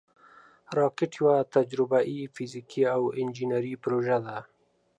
راکټ 0.77 1.11
یوه 1.19 1.35
تجربهاي، 1.55 2.19
فزیکي 2.35 2.83
او 2.95 3.01
انجینري 3.21 3.73
پروژه 3.83 4.17
ده 4.25 4.37